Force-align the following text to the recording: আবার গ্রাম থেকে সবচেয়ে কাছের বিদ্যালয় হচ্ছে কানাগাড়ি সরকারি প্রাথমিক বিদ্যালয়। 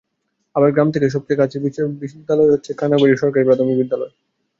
আবার 0.55 0.69
গ্রাম 0.71 0.89
থেকে 0.91 1.07
সবচেয়ে 1.09 1.39
কাছের 1.41 1.61
বিদ্যালয় 2.01 2.51
হচ্ছে 2.53 2.71
কানাগাড়ি 2.79 3.13
সরকারি 3.21 3.43
প্রাথমিক 3.47 3.75
বিদ্যালয়। 3.81 4.13